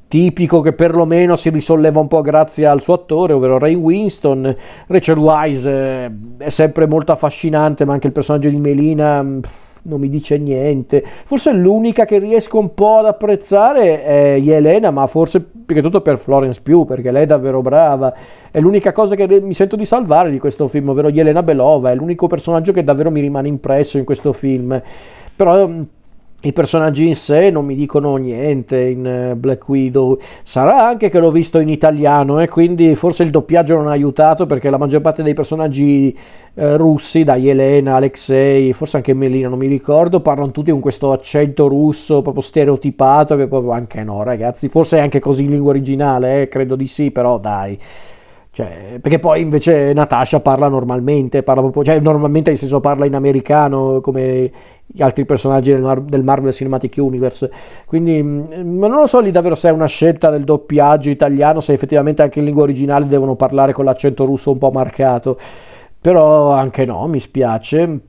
tipico 0.08 0.62
che 0.62 0.74
perlomeno 0.74 1.36
si 1.36 1.50
risolleva 1.50 2.00
un 2.00 2.08
po' 2.08 2.22
grazie 2.22 2.66
al 2.66 2.82
suo 2.82 2.94
attore, 2.94 3.34
ovvero 3.34 3.58
Ray 3.58 3.74
Winston. 3.76 4.56
Rachel 4.88 5.18
Wise 5.18 5.70
eh, 5.70 6.12
è 6.38 6.50
sempre 6.50 6.88
molto 6.88 7.12
affascinante, 7.12 7.86
ma 7.86 7.94
anche 7.94 8.08
il 8.08 8.14
personaggio 8.14 8.50
di 8.50 8.58
Melina. 8.58 9.24
Pff, 9.24 9.75
non 9.86 10.00
mi 10.00 10.10
dice 10.10 10.38
niente. 10.38 11.04
Forse 11.04 11.52
l'unica 11.52 12.06
che 12.06 12.18
riesco 12.20 12.60
un 12.60 12.74
po' 12.74 12.98
ad 12.98 13.06
apprezzare 13.06 14.04
è 14.04 14.38
Yelena, 14.38 14.92
ma 14.92 15.08
forse 15.08 15.42
più 15.42 15.76
che 15.76 15.82
tutto 15.82 16.02
per 16.02 16.18
Florence 16.18 16.62
Pugh, 16.62 16.86
perché 16.86 17.12
lei 17.12 17.24
è 17.24 17.28
davvero 17.28 17.62
brava. 17.62 18.14
È 18.52 18.60
l'unica 18.60 18.92
cosa 18.92 19.16
che 19.16 19.42
mi 19.42 19.54
sento 19.54 19.76
di 19.76 19.86
salvare 19.86 20.30
di 20.30 20.40
questo 20.40 20.68
film, 20.68 20.90
ovvero 20.90 21.10
Yelena 21.10 21.44
Belova, 21.44 21.92
è 21.92 21.96
l'unico 21.96 22.28
personaggio 22.28 22.72
che 22.72 22.84
davvero 22.84 23.12
mi 23.12 23.22
rimane 23.22 23.48
impresso 23.48 23.98
in 23.98 24.04
questo 24.04 24.34
film. 24.34 24.82
Però 25.36 25.70
i 26.46 26.54
personaggi 26.54 27.08
in 27.08 27.16
sé 27.16 27.50
non 27.50 27.66
mi 27.66 27.76
dicono 27.76 28.16
niente 28.18 28.80
in 28.80 29.06
eh, 29.06 29.36
Black 29.36 29.68
Widow. 29.68 30.18
Sarà 30.44 30.88
anche 30.88 31.10
che 31.10 31.20
l'ho 31.20 31.32
visto 31.32 31.58
in 31.60 31.70
italiano 31.70 32.40
e 32.40 32.44
eh, 32.44 32.48
quindi 32.48 32.94
forse 32.94 33.24
il 33.24 33.32
doppiaggio 33.32 33.76
non 33.76 33.88
ha 33.88 33.92
aiutato 33.92 34.46
perché 34.46 34.70
la 34.70 34.78
maggior 34.78 35.02
parte 35.02 35.24
dei 35.24 35.34
personaggi 35.34 36.16
eh, 36.54 36.78
russi, 36.78 37.24
da 37.24 37.36
Elena, 37.36 37.96
Alexei, 37.96 38.74
forse 38.74 38.98
anche 38.98 39.16
Melina, 39.16 39.50
non 39.50 39.58
mi 39.58 39.68
ricordo, 39.68 40.22
parlano 40.22 40.52
tutti 40.52 40.70
con 40.70 40.80
questo 40.80 41.12
accento 41.12 41.68
russo 41.68 42.22
proprio 42.22 42.44
stereotipato 42.44 43.36
che 43.36 43.48
proprio 43.48 43.72
anche 43.72 44.04
no, 44.04 44.22
ragazzi, 44.22 44.70
forse 44.70 44.98
è 44.98 45.02
anche 45.02 45.20
così 45.20 45.44
in 45.44 45.50
lingua 45.50 45.72
originale, 45.72 46.44
eh, 46.44 46.48
credo 46.48 46.76
di 46.76 46.86
sì, 46.88 47.10
però 47.10 47.40
dai. 47.40 47.78
Cioè, 48.56 49.00
perché 49.02 49.20
poi 49.20 49.42
invece 49.42 49.92
Natasha 49.92 50.40
parla 50.40 50.70
normalmente, 50.70 51.44
parla 51.44 51.62
proprio, 51.62 51.84
cioè 51.84 52.00
normalmente 52.00 52.52
nel 52.52 52.58
senso 52.58 52.80
parla 52.80 53.06
in 53.06 53.14
americano 53.14 54.00
come 54.00 54.50
gli 54.96 55.02
altri 55.02 55.26
personaggi 55.26 55.72
del, 55.74 55.82
Mar- 55.82 56.02
del 56.02 56.24
Marvel 56.24 56.54
Cinematic 56.54 56.96
Universe. 56.98 57.52
Quindi, 57.86 58.24
mm, 58.24 58.78
ma 58.78 58.88
non 58.88 59.00
lo 59.02 59.08
so 59.08 59.20
lì 59.20 59.30
davvero 59.30 59.56
se 59.56 59.68
è 59.68 59.72
una 59.72 59.88
scelta 59.88 60.30
del 60.30 60.46
doppiaggio 60.46 61.10
italiano, 61.10 61.60
se 61.60 61.74
effettivamente 61.74 62.22
anche 62.22 62.40
in 62.40 62.46
lingua 62.46 62.64
originale 62.64 63.06
devono 63.06 63.36
parlare 63.36 63.74
con 63.74 63.84
l'accento 63.84 64.24
russo 64.24 64.52
un 64.52 64.58
po' 64.58 64.72
marcato. 64.72 65.38
Però 66.00 66.52
anche 66.52 66.86
no, 66.86 67.06
mi 67.08 67.20
spiace. 67.20 68.00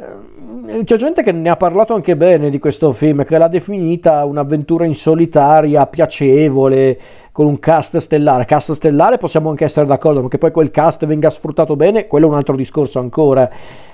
Eh, 0.00 0.84
c'è 0.84 0.96
gente 0.96 1.24
che 1.24 1.32
ne 1.32 1.48
ha 1.48 1.56
parlato 1.56 1.92
anche 1.94 2.16
bene 2.16 2.50
di 2.50 2.58
questo 2.60 2.92
film, 2.92 3.24
che 3.24 3.36
l'ha 3.36 3.48
definita 3.48 4.24
un'avventura 4.24 4.84
in 4.84 4.94
solitaria, 4.94 5.86
piacevole, 5.86 6.98
con 7.32 7.46
un 7.46 7.58
cast 7.58 7.96
stellare. 7.96 8.44
Cast 8.44 8.72
stellare 8.72 9.16
possiamo 9.16 9.50
anche 9.50 9.64
essere 9.64 9.86
d'accordo, 9.86 10.22
ma 10.22 10.28
che 10.28 10.38
poi 10.38 10.52
quel 10.52 10.70
cast 10.70 11.04
venga 11.04 11.30
sfruttato 11.30 11.74
bene, 11.74 12.06
quello 12.06 12.26
è 12.26 12.28
un 12.28 12.36
altro 12.36 12.54
discorso 12.54 13.00
ancora 13.00 13.50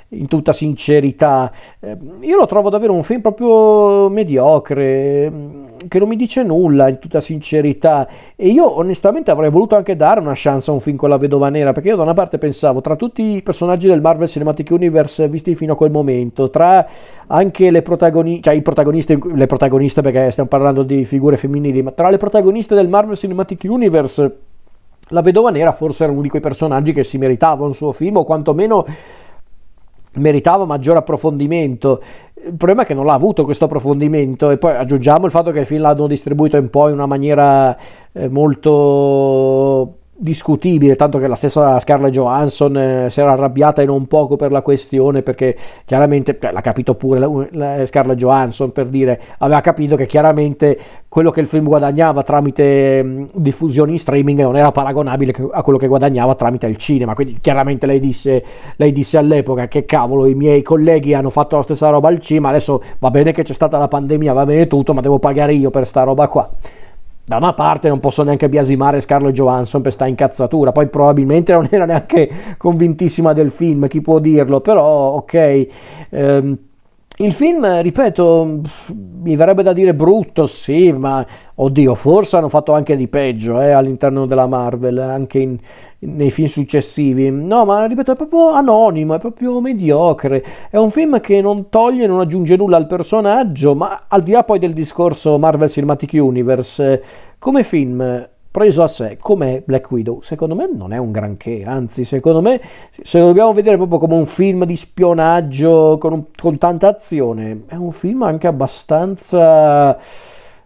in 0.09 0.27
tutta 0.29 0.53
sincerità. 0.53 1.51
Eh, 1.81 1.97
io 2.21 2.37
lo 2.37 2.47
trovo 2.47 2.69
davvero 2.69 2.93
un 2.93 3.03
film 3.03 3.23
proprio 3.23 4.11
mediocre, 4.11 5.31
mm, 5.31 5.65
che 5.95 6.01
non 6.01 6.09
mi 6.09 6.17
dice 6.17 6.43
nulla 6.43 6.89
in 6.89 6.99
tutta 6.99 7.21
sincerità. 7.21 8.09
E 8.35 8.49
io 8.49 8.79
onestamente 8.79 9.31
avrei 9.31 9.49
voluto 9.49 9.77
anche 9.77 9.95
dare 9.95 10.19
una 10.19 10.33
chance 10.35 10.69
a 10.69 10.75
un 10.75 10.81
film 10.81 10.97
con 10.97 11.09
la 11.09 11.19
vedova 11.19 11.51
nera, 11.51 11.71
perché 11.71 11.91
io 11.91 11.97
da 11.97 12.03
una 12.03 12.15
parte 12.15 12.37
pensavo, 12.37 12.81
tra 12.81 12.97
tutti 12.97 13.37
i 13.37 13.43
personaggi 13.43 13.87
del 13.87 14.01
Marvel 14.01 14.27
Cinematic 14.27 14.71
Universe 14.73 15.29
visti 15.29 15.55
fino 15.55 15.75
a 15.75 15.77
quel 15.77 15.93
momento, 15.93 16.51
tra 16.51 16.85
anche 17.29 17.71
le 17.71 17.83
protagoniste, 17.83 18.43
cioè 18.43 18.55
i 18.55 18.63
protagonisti, 18.63 19.17
le 19.35 19.47
protagoniste 19.47 20.01
perché 20.03 20.33
stiamo 20.33 20.49
parlando 20.49 20.83
di 20.83 21.05
figure 21.05 21.37
femminili, 21.37 21.81
ma 21.83 21.93
tra 21.93 22.11
le 22.11 22.17
protagoniste 22.17 22.75
del 22.75 22.89
Marvel 22.89 23.17
Cinematic 23.17 23.63
Universe... 23.69 24.39
La 25.09 25.21
vedova 25.21 25.51
nera 25.51 25.71
forse 25.71 26.05
era 26.05 26.13
uno 26.15 26.23
di 26.23 26.31
quei 26.31 26.41
personaggi 26.41 26.95
che 26.95 27.05
si 27.05 27.19
meritava 27.19 27.67
un 27.67 27.75
suo 27.75 27.93
film, 27.93 28.17
o 28.17 28.25
quantomeno 28.25 28.87
meritava 30.17 30.65
maggior 30.65 30.97
approfondimento. 30.97 32.03
Il 32.47 32.55
problema 32.57 32.83
è 32.83 32.87
che 32.87 32.95
non 32.95 33.07
l'ha 33.07 33.15
avuto 33.15 33.45
questo 33.45 33.65
approfondimento 33.65 34.51
e 34.51 34.59
poi 34.59 34.75
aggiungiamo 34.75 35.25
il 35.25 35.31
fatto 35.31 35.51
che 35.51 35.61
il 35.61 35.67
film 35.67 35.81
l'hanno 35.81 36.07
distribuito 36.07 36.59
un 36.59 36.69
po' 36.69 36.89
in 36.89 36.95
una 36.95 37.07
maniera 37.07 37.77
eh, 38.13 38.29
molto 38.29 40.04
discutibile, 40.25 40.97
tanto 40.97 41.19
che 41.19 41.29
la 41.29 41.35
stessa 41.35 41.79
Scarlett 41.79 42.11
Johansson 42.11 42.75
eh, 42.77 43.11
si 43.11 43.21
era 43.21 43.33
arrabbiata 43.33 43.83
e 43.83 43.85
non 43.85 44.07
poco 44.07 44.37
per 44.37 44.51
la 44.51 44.63
questione, 44.63 45.21
perché 45.21 45.55
chiaramente, 45.85 46.39
cioè, 46.41 46.51
l'ha 46.51 46.63
capito 46.63 46.95
pure 46.95 47.19
la, 47.19 47.29
la 47.51 47.85
Scarlett 47.85 48.17
Johansson 48.17 48.73
per 48.73 48.87
dire, 48.87 49.21
aveva 49.39 49.61
capito 49.61 49.97
che 49.97 50.07
chiaramente 50.07 50.79
quello 51.09 51.31
che 51.31 51.41
il 51.41 51.47
film 51.47 51.67
guadagnava 51.67 52.23
tramite 52.23 53.03
mh, 53.03 53.27
diffusioni 53.35 53.93
in 53.93 53.99
streaming 53.99 54.41
non 54.41 54.57
era 54.57 54.73
paragonabile 54.73 55.35
a 55.53 55.63
quello 55.63 55.79
che 55.79 55.87
guadagnava 55.89 56.35
tramite 56.35 56.67
il 56.69 56.79
cinema, 56.79 57.13
quindi 57.15 57.37
chiaramente 57.41 57.85
lei 57.85 58.01
disse, 58.01 58.43
lei 58.77 58.93
disse 58.93 59.19
all'epoca 59.19 59.69
che 59.69 59.85
cavolo 59.85 60.25
i 60.25 60.35
miei 60.35 60.63
colleghi 60.63 61.13
hanno 61.13 61.31
fatto 61.31 61.57
la 61.57 61.63
stessa 61.63 61.91
roba 61.91 62.09
al 62.09 62.19
cinema, 62.19 62.49
adesso 62.49 62.83
va 62.99 63.11
bene 63.11 63.31
che 63.33 63.43
c'è 63.43 63.53
stata 63.53 63.77
la 63.77 63.89
pandemia, 63.89 64.33
va 64.33 64.47
bene 64.47 64.67
tutto, 64.67 64.95
ma 64.95 65.03
devo 65.03 65.19
pagare 65.19 65.53
io 65.53 65.69
per 65.69 65.87
sta 65.87 66.03
roba 66.03 66.27
qua 66.29 66.51
da 67.25 67.37
una 67.39 67.55
parte 67.55 67.89
non 67.89 68.01
posso 68.01 68.23
neanche 68.23 68.49
biasimare 68.49 69.01
Scarlett 69.01 69.35
Johansson 69.35 69.81
per 69.81 69.93
sta 69.93 70.07
incazzatura, 70.07 70.73
poi 70.73 70.89
probabilmente 70.89 71.53
non 71.53 71.67
era 71.71 71.87
neanche 71.87 72.31
convintissima 72.57 73.33
del 73.33 73.51
film, 73.51 73.89
chi 73.89 74.01
può 74.01 74.19
dirlo, 74.19 74.61
però 74.61 74.85
ok. 75.15 75.67
Ehm, 76.11 76.59
il 77.19 77.33
film, 77.33 77.81
ripeto, 77.81 78.61
mi 79.23 79.37
verrebbe 79.37 79.63
da 79.63 79.73
dire 79.73 79.95
brutto, 79.95 80.47
sì, 80.47 80.91
ma 80.91 81.25
oddio, 81.55 81.95
forse 81.95 82.37
hanno 82.37 82.49
fatto 82.49 82.73
anche 82.73 82.97
di 82.97 83.07
peggio 83.07 83.61
eh, 83.61 83.71
all'interno 83.71 84.27
della 84.27 84.49
Marvel, 84.49 84.99
anche 84.99 85.39
in, 85.39 85.57
nei 86.01 86.33
film 86.33 86.49
successivi. 86.49 87.31
No, 87.31 87.65
ma 87.65 87.87
ripeto, 87.87 88.13
è 88.13 88.17
proprio 88.17 88.49
anonimo, 88.49 89.15
è 89.15 89.21
proprio 89.21 89.61
mediocre. 89.61 90.45
È 90.69 90.77
un 90.77 90.91
film 90.91 91.21
che 91.21 91.41
non 91.41 91.69
toglie, 91.69 92.09
non 92.09 92.19
aggiunge 92.19 92.57
nulla 92.57 92.77
al 92.77 92.89
personaggio, 92.89 93.77
ma 93.77 94.07
al 94.09 94.23
di 94.23 94.33
là 94.33 94.43
poi 94.43 94.59
del 94.59 94.73
discorso 94.73 95.39
Marvel 95.39 95.69
Cinematic 95.69 96.15
Universe, 96.15 97.03
come 97.39 97.63
film 97.63 98.29
preso 98.55 98.85
a 98.85 98.87
sé 98.87 99.19
come 99.21 99.65
Black 99.67 99.91
Widow, 99.91 100.21
secondo 100.21 100.55
me 100.55 100.71
non 100.73 100.93
è 100.93 100.97
un 100.97 101.11
granché, 101.11 101.65
anzi 101.67 102.05
secondo 102.05 102.41
me 102.41 102.61
se 103.03 103.19
lo 103.19 103.27
dobbiamo 103.27 103.53
vedere 103.53 103.77
proprio 103.77 103.99
come 103.99 104.15
un 104.15 104.27
film 104.27 104.65
di 104.65 104.77
spionaggio 104.77 105.99
con, 105.99 106.13
un, 106.13 106.25
con 106.41 106.57
tanta 106.57 106.87
azione, 106.87 107.65
è 107.67 107.75
un 107.75 107.91
film 107.91 108.23
anche 108.23 108.47
abbastanza... 108.47 109.99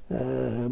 Eh, 0.06 0.66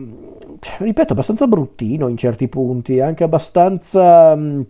ripeto, 0.81 1.15
abbastanza 1.15 1.47
bruttino 1.47 2.09
in 2.09 2.19
certi 2.19 2.49
punti, 2.49 3.01
anche 3.01 3.25
abbastanza... 3.25 4.35
Eh, 4.35 4.67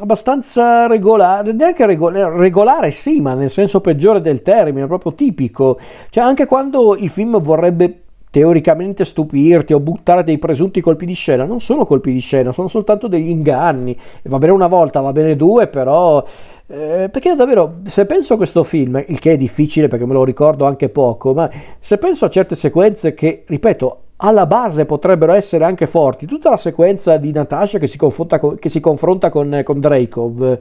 abbastanza 0.00 0.86
regolare, 0.86 1.52
neanche 1.52 1.86
regolare, 1.86 2.38
regolare 2.38 2.92
sì, 2.92 3.20
ma 3.20 3.34
nel 3.34 3.50
senso 3.50 3.80
peggiore 3.80 4.20
del 4.20 4.42
termine, 4.42 4.86
proprio 4.86 5.12
tipico. 5.12 5.76
Cioè 6.08 6.22
anche 6.22 6.46
quando 6.46 6.94
il 6.94 7.10
film 7.10 7.40
vorrebbe 7.40 8.04
teoricamente 8.30 9.04
stupirti 9.04 9.72
o 9.72 9.80
buttare 9.80 10.22
dei 10.22 10.38
presunti 10.38 10.80
colpi 10.80 11.04
di 11.04 11.14
scena, 11.14 11.44
non 11.44 11.60
sono 11.60 11.84
colpi 11.84 12.12
di 12.12 12.20
scena, 12.20 12.52
sono 12.52 12.68
soltanto 12.68 13.08
degli 13.08 13.28
inganni. 13.28 13.96
Va 14.24 14.38
bene 14.38 14.52
una 14.52 14.68
volta, 14.68 15.00
va 15.00 15.12
bene 15.12 15.34
due, 15.36 15.66
però 15.66 16.24
eh, 16.68 17.08
perché 17.10 17.34
davvero, 17.34 17.78
se 17.82 18.06
penso 18.06 18.34
a 18.34 18.36
questo 18.36 18.62
film, 18.62 19.02
il 19.08 19.18
che 19.18 19.32
è 19.32 19.36
difficile 19.36 19.88
perché 19.88 20.06
me 20.06 20.12
lo 20.12 20.22
ricordo 20.22 20.64
anche 20.64 20.88
poco, 20.88 21.34
ma 21.34 21.50
se 21.78 21.98
penso 21.98 22.24
a 22.24 22.30
certe 22.30 22.54
sequenze 22.54 23.14
che, 23.14 23.42
ripeto, 23.46 24.02
alla 24.22 24.46
base 24.46 24.84
potrebbero 24.84 25.32
essere 25.32 25.64
anche 25.64 25.86
forti, 25.86 26.26
tutta 26.26 26.50
la 26.50 26.56
sequenza 26.56 27.16
di 27.16 27.32
Natasha 27.32 27.78
che 27.78 27.88
si, 27.88 27.98
con, 27.98 28.12
che 28.58 28.68
si 28.68 28.78
confronta 28.78 29.30
con, 29.30 29.62
con 29.64 29.80
Dracov, 29.80 30.58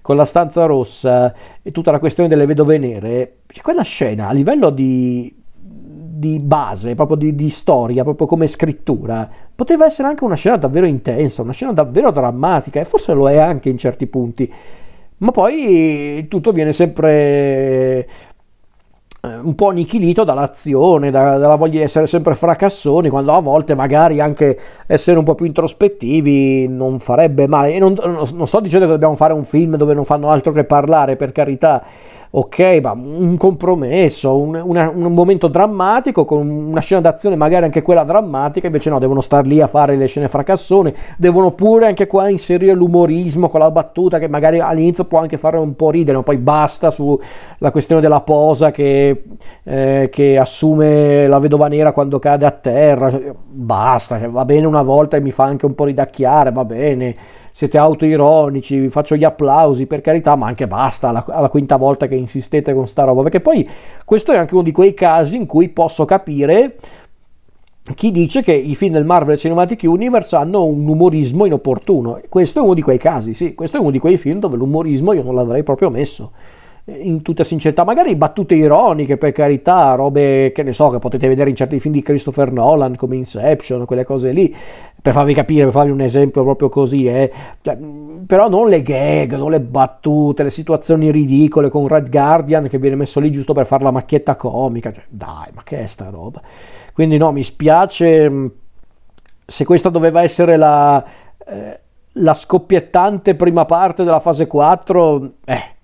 con 0.00 0.16
la 0.16 0.24
stanza 0.24 0.64
rossa 0.64 1.32
e 1.62 1.70
tutta 1.70 1.92
la 1.92 2.00
questione 2.00 2.28
delle 2.28 2.46
vedove 2.46 2.78
nere, 2.78 3.36
quella 3.62 3.82
scena 3.82 4.28
a 4.28 4.32
livello 4.32 4.70
di, 4.70 5.41
di 6.22 6.38
base, 6.38 6.94
proprio 6.94 7.16
di, 7.16 7.34
di, 7.34 7.48
storia, 7.48 8.04
proprio 8.04 8.26
come 8.26 8.46
scrittura, 8.46 9.28
poteva 9.54 9.86
essere 9.86 10.06
anche 10.06 10.22
una 10.22 10.36
scena 10.36 10.56
davvero 10.56 10.86
intensa, 10.86 11.42
una 11.42 11.52
scena 11.52 11.72
davvero 11.72 12.12
drammatica 12.12 12.78
e 12.78 12.84
forse 12.84 13.12
lo 13.12 13.28
è 13.28 13.38
anche 13.38 13.68
in 13.68 13.78
certi 13.78 14.06
punti 14.06 14.52
ma 15.22 15.30
poi 15.30 16.26
tutto 16.28 16.50
viene 16.50 16.72
sempre 16.72 18.08
eh, 19.24 19.36
un 19.36 19.54
po' 19.54 19.68
annichilito 19.68 20.24
dall'azione, 20.24 21.12
da, 21.12 21.38
dalla 21.38 21.54
voglia 21.54 21.78
di 21.78 21.82
essere 21.82 22.06
sempre 22.06 22.34
fracassoni, 22.34 23.08
quando 23.08 23.32
a 23.32 23.40
volte 23.40 23.76
magari 23.76 24.20
anche 24.20 24.58
essere 24.88 25.18
un 25.18 25.24
po' 25.24 25.36
più 25.36 25.46
introspettivi 25.46 26.66
non 26.66 26.98
farebbe 26.98 27.46
male. 27.46 27.74
E 27.74 27.78
non, 27.78 27.94
non 28.02 28.46
sto 28.48 28.58
dicendo 28.58 28.86
che 28.86 28.92
dobbiamo 28.92 29.14
fare 29.14 29.32
un 29.32 29.44
film 29.44 29.76
dove 29.76 29.94
non 29.94 30.04
fanno 30.04 30.28
altro 30.28 30.50
che 30.50 30.64
parlare, 30.64 31.14
per 31.14 31.30
carità, 31.30 31.84
ok, 32.34 32.80
ma 32.82 32.92
un 32.92 33.36
compromesso, 33.36 34.34
un, 34.34 34.58
una, 34.64 34.88
un, 34.88 35.12
momento 35.12 35.48
drammatico 35.48 36.24
con 36.24 36.48
una 36.48 36.80
scena 36.80 37.02
d'azione, 37.02 37.36
magari 37.36 37.66
anche 37.66 37.82
quella 37.82 38.04
drammatica, 38.04 38.66
invece 38.68 38.88
no, 38.88 38.98
devono 38.98 39.20
star 39.20 39.46
lì 39.46 39.60
a 39.60 39.66
fare 39.66 39.96
le 39.96 40.06
scene 40.06 40.28
fracassone, 40.28 40.94
devono 41.18 41.50
pure 41.50 41.84
anche 41.86 42.06
qua 42.06 42.30
inserire 42.30 42.72
l'umorismo 42.72 43.50
con 43.50 43.60
la 43.60 43.70
battuta 43.70 44.18
che 44.18 44.28
magari 44.28 44.60
all'inizio 44.60 45.04
può 45.04 45.18
anche 45.18 45.36
fare 45.36 45.58
un 45.58 45.76
po' 45.76 45.90
ridere, 45.90 46.16
ma 46.16 46.22
poi 46.22 46.38
basta 46.38 46.90
sulla 46.90 47.70
questione 47.70 48.00
della 48.00 48.22
posa 48.22 48.70
che, 48.70 49.24
eh, 49.64 50.08
che 50.10 50.38
assume 50.38 51.26
la 51.26 51.38
vedova 51.38 51.68
nera 51.68 51.92
quando 51.92 52.18
cade 52.18 52.46
a 52.46 52.50
terra, 52.50 53.12
basta, 53.46 54.18
va 54.30 54.44
bene 54.46 54.66
una 54.66 54.82
volta 54.82 55.18
e 55.18 55.20
mi 55.20 55.32
fa 55.32 55.44
anche 55.44 55.66
un 55.66 55.74
po' 55.74 55.84
ridacchiare, 55.84 56.50
va 56.50 56.64
bene 56.64 57.40
siete 57.52 57.78
autoironici, 57.78 58.78
vi 58.78 58.88
faccio 58.88 59.14
gli 59.14 59.24
applausi 59.24 59.86
per 59.86 60.00
carità, 60.00 60.34
ma 60.36 60.46
anche 60.46 60.66
basta 60.66 61.10
alla, 61.10 61.24
alla, 61.28 61.48
quinta 61.48 61.76
volta 61.76 62.06
che 62.06 62.14
insistete 62.14 62.74
con 62.74 62.86
sta 62.86 63.04
roba, 63.04 63.22
perché 63.22 63.40
poi 63.40 63.68
questo 64.04 64.32
è 64.32 64.36
anche 64.36 64.54
uno 64.54 64.62
di 64.62 64.72
quei 64.72 64.94
casi 64.94 65.36
in 65.36 65.46
cui 65.46 65.68
posso 65.68 66.04
capire 66.04 66.76
chi 67.94 68.10
dice 68.10 68.42
che 68.42 68.52
i 68.52 68.74
film 68.74 68.92
del 68.92 69.04
Marvel 69.04 69.36
Cinematic 69.36 69.82
Universe 69.84 70.36
hanno 70.36 70.64
un 70.64 70.86
umorismo 70.88 71.46
inopportuno. 71.46 72.20
Questo 72.28 72.60
è 72.60 72.62
uno 72.62 72.74
di 72.74 72.82
quei 72.82 72.98
casi, 72.98 73.34
sì, 73.34 73.54
questo 73.54 73.76
è 73.76 73.80
uno 73.80 73.90
di 73.90 73.98
quei 73.98 74.16
film 74.16 74.38
dove 74.38 74.56
l'umorismo 74.56 75.12
io 75.12 75.22
non 75.22 75.34
l'avrei 75.34 75.62
proprio 75.62 75.90
messo 75.90 76.32
in 76.84 77.22
tutta 77.22 77.44
sincerità, 77.44 77.84
magari 77.84 78.16
battute 78.16 78.56
ironiche 78.56 79.16
per 79.16 79.30
carità, 79.30 79.94
robe 79.94 80.50
che 80.52 80.64
ne 80.64 80.72
so, 80.72 80.88
che 80.88 80.98
potete 80.98 81.28
vedere 81.28 81.48
in 81.48 81.54
certi 81.54 81.78
film 81.78 81.94
di 81.94 82.02
Christopher 82.02 82.50
Nolan 82.50 82.96
come 82.96 83.14
Inception, 83.14 83.84
quelle 83.84 84.04
cose 84.04 84.32
lì, 84.32 84.54
per 85.00 85.12
farvi 85.12 85.32
capire, 85.32 85.62
per 85.64 85.72
farvi 85.72 85.92
un 85.92 86.00
esempio 86.00 86.42
proprio 86.42 86.68
così, 86.68 87.06
eh. 87.06 87.32
cioè, 87.60 87.78
però 88.26 88.48
non 88.48 88.68
le 88.68 88.82
gag, 88.82 89.36
non 89.36 89.50
le 89.50 89.60
battute, 89.60 90.42
le 90.42 90.50
situazioni 90.50 91.12
ridicole 91.12 91.68
con 91.68 91.86
Red 91.86 92.10
Guardian 92.10 92.68
che 92.68 92.78
viene 92.78 92.96
messo 92.96 93.20
lì 93.20 93.30
giusto 93.30 93.52
per 93.52 93.64
fare 93.64 93.84
la 93.84 93.92
macchietta 93.92 94.34
comica, 94.34 94.92
cioè, 94.92 95.04
dai, 95.08 95.50
ma 95.54 95.62
che 95.62 95.82
è 95.82 95.86
sta 95.86 96.10
roba? 96.10 96.42
Quindi 96.92 97.16
no, 97.16 97.30
mi 97.30 97.44
spiace 97.44 98.50
se 99.46 99.64
questa 99.64 99.88
doveva 99.88 100.22
essere 100.22 100.56
la, 100.56 101.04
eh, 101.46 101.80
la 102.14 102.34
scoppiettante 102.34 103.36
prima 103.36 103.64
parte 103.66 104.02
della 104.02 104.20
fase 104.20 104.48
4, 104.48 105.32
eh 105.44 105.80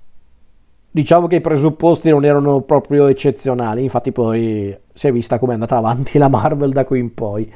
diciamo 0.98 1.28
che 1.28 1.36
i 1.36 1.40
presupposti 1.40 2.10
non 2.10 2.24
erano 2.24 2.62
proprio 2.62 3.06
eccezionali, 3.06 3.84
infatti 3.84 4.10
poi 4.10 4.76
si 4.92 5.06
è 5.06 5.12
vista 5.12 5.38
come 5.38 5.52
è 5.52 5.54
andata 5.54 5.76
avanti 5.76 6.18
la 6.18 6.28
Marvel 6.28 6.72
da 6.72 6.84
qui 6.84 6.98
in 6.98 7.14
poi. 7.14 7.52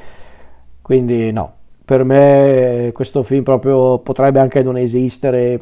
Quindi 0.80 1.32
no, 1.32 1.52
per 1.84 2.04
me 2.04 2.90
questo 2.94 3.24
film 3.24 3.42
proprio 3.42 3.98
potrebbe 3.98 4.38
anche 4.38 4.62
non 4.62 4.76
esistere 4.76 5.58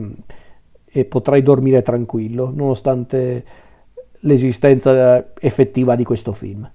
e 0.85 1.05
potrei 1.07 1.43
dormire 1.43 1.81
tranquillo, 1.81 2.53
nonostante 2.55 3.45
l'esistenza 4.21 5.33
effettiva 5.41 5.95
di 5.95 6.05
questo 6.05 6.33
film. 6.33 6.71